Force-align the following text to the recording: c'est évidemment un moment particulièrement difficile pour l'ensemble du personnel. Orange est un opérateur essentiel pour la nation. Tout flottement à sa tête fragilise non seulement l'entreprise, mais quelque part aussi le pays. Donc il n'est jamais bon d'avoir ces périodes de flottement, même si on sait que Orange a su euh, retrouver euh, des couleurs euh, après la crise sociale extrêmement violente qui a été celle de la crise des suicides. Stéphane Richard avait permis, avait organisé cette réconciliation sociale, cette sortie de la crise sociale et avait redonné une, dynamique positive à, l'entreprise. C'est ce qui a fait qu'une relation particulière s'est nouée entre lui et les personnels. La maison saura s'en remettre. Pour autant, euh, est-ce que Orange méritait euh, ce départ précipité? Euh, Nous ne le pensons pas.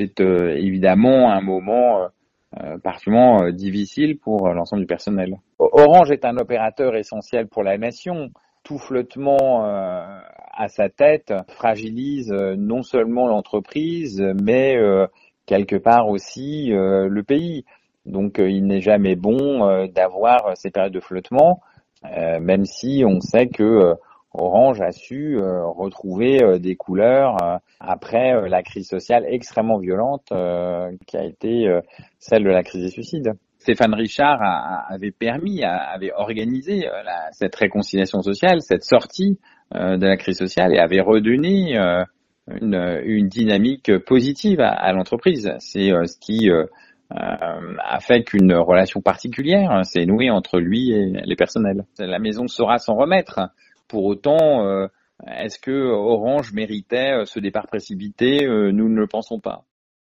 c'est 0.00 0.20
évidemment 0.20 1.30
un 1.30 1.42
moment 1.42 2.08
particulièrement 2.82 3.50
difficile 3.50 4.18
pour 4.18 4.48
l'ensemble 4.48 4.82
du 4.82 4.86
personnel. 4.86 5.36
Orange 5.58 6.10
est 6.10 6.24
un 6.24 6.38
opérateur 6.38 6.96
essentiel 6.96 7.48
pour 7.48 7.62
la 7.62 7.76
nation. 7.76 8.30
Tout 8.62 8.78
flottement 8.78 9.62
à 9.64 10.68
sa 10.68 10.88
tête 10.88 11.34
fragilise 11.48 12.30
non 12.30 12.82
seulement 12.82 13.28
l'entreprise, 13.28 14.22
mais 14.42 14.76
quelque 15.44 15.76
part 15.76 16.08
aussi 16.08 16.70
le 16.70 17.22
pays. 17.22 17.66
Donc 18.06 18.38
il 18.38 18.66
n'est 18.66 18.80
jamais 18.80 19.16
bon 19.16 19.86
d'avoir 19.94 20.56
ces 20.56 20.70
périodes 20.70 20.94
de 20.94 21.00
flottement, 21.00 21.60
même 22.02 22.64
si 22.64 23.04
on 23.06 23.20
sait 23.20 23.48
que 23.48 23.94
Orange 24.32 24.80
a 24.80 24.92
su 24.92 25.36
euh, 25.36 25.66
retrouver 25.66 26.42
euh, 26.42 26.58
des 26.58 26.76
couleurs 26.76 27.42
euh, 27.42 27.56
après 27.80 28.48
la 28.48 28.62
crise 28.62 28.88
sociale 28.88 29.24
extrêmement 29.28 29.78
violente 29.78 30.32
qui 31.06 31.16
a 31.16 31.24
été 31.24 31.66
celle 32.18 32.44
de 32.44 32.50
la 32.50 32.62
crise 32.62 32.84
des 32.84 32.90
suicides. 32.90 33.32
Stéphane 33.58 33.94
Richard 33.94 34.40
avait 34.88 35.10
permis, 35.10 35.64
avait 35.64 36.12
organisé 36.12 36.86
cette 37.32 37.54
réconciliation 37.56 38.22
sociale, 38.22 38.60
cette 38.60 38.84
sortie 38.84 39.38
de 39.72 40.06
la 40.06 40.16
crise 40.16 40.38
sociale 40.38 40.74
et 40.74 40.78
avait 40.78 41.00
redonné 41.00 41.78
une, 42.48 43.28
dynamique 43.28 43.96
positive 44.06 44.60
à, 44.60 44.92
l'entreprise. 44.92 45.52
C'est 45.58 45.90
ce 45.90 46.18
qui 46.18 46.50
a 47.10 48.00
fait 48.00 48.24
qu'une 48.24 48.54
relation 48.54 49.00
particulière 49.00 49.84
s'est 49.84 50.06
nouée 50.06 50.30
entre 50.30 50.58
lui 50.58 50.92
et 50.92 51.12
les 51.24 51.36
personnels. 51.36 51.84
La 51.98 52.18
maison 52.18 52.46
saura 52.46 52.78
s'en 52.78 52.94
remettre. 52.94 53.40
Pour 53.90 54.04
autant, 54.04 54.64
euh, 54.66 54.86
est-ce 55.26 55.58
que 55.58 55.72
Orange 55.72 56.52
méritait 56.52 57.10
euh, 57.10 57.24
ce 57.24 57.40
départ 57.40 57.66
précipité? 57.66 58.46
Euh, 58.46 58.70
Nous 58.70 58.88
ne 58.88 58.94
le 58.94 59.08
pensons 59.08 59.40
pas. 59.40 59.64